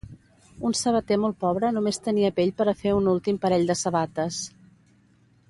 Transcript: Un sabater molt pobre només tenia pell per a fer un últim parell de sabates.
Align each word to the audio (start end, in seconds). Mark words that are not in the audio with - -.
Un 0.69 0.73
sabater 0.77 1.17
molt 1.25 1.37
pobre 1.45 1.69
només 1.75 2.01
tenia 2.07 2.33
pell 2.39 2.51
per 2.63 2.67
a 2.71 2.75
fer 2.81 2.95
un 3.01 3.13
últim 3.13 3.39
parell 3.45 3.69
de 3.73 3.77
sabates. 3.83 4.43